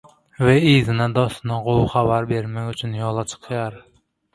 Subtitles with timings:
[0.45, 3.83] we yzyna dostuna gowy habar bermek üçin ýola çykýar.